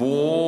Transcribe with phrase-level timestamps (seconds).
[0.00, 0.39] Bu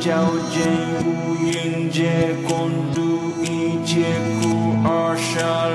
[0.00, 0.56] 交见
[1.04, 2.98] 无云界，共度
[3.42, 4.04] 一切
[4.40, 5.30] 苦二舍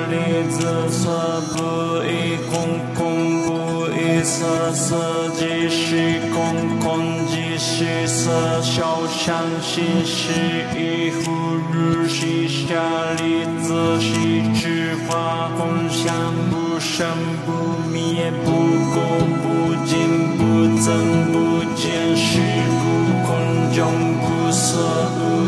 [0.10, 1.58] 利子，色不
[2.04, 2.54] 异空，
[2.96, 3.02] 空
[3.44, 3.50] 不
[3.92, 6.38] 异色，色即是空，
[6.80, 6.88] 空
[7.28, 8.32] 即是色，
[8.62, 10.32] 受想行识
[10.78, 11.32] 亦复
[11.72, 12.44] 如是。
[12.66, 12.74] 舍
[13.18, 16.16] 利子，悉智法空相，
[16.50, 17.06] 不生
[17.46, 17.52] 不
[17.92, 18.52] 灭，不
[18.94, 18.96] 垢
[19.44, 19.46] 不
[19.86, 20.03] 净。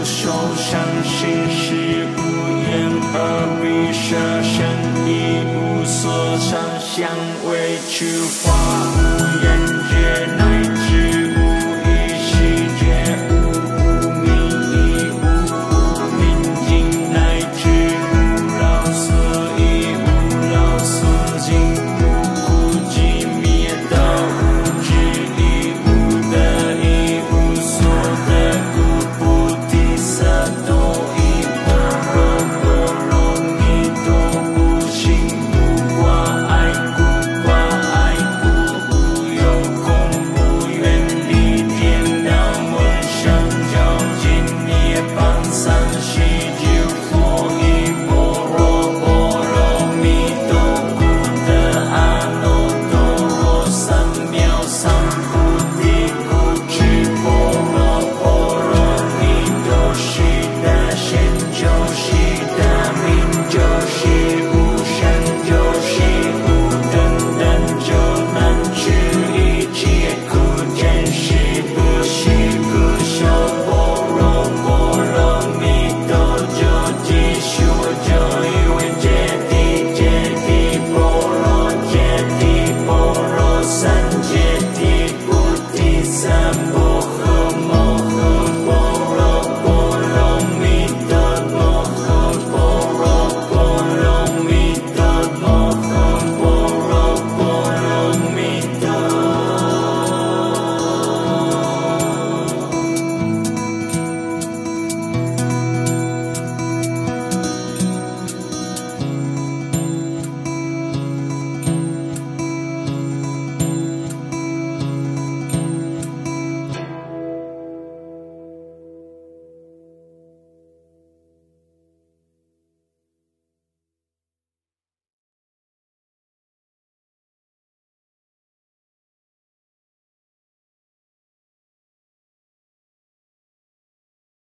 [0.05, 2.19] 受伤心事无
[2.61, 2.69] 言，
[3.11, 3.17] 而
[3.59, 4.05] 鼻舍
[4.43, 4.53] 身，
[5.07, 5.09] 一
[5.49, 7.09] 无所伤，想
[7.49, 7.49] 委
[7.89, 8.53] 屈化。